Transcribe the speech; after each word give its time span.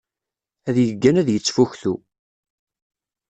Ad 0.69 0.75
yeggan 0.85 1.19
ad 1.21 1.27
yettfuktu. 1.31 1.95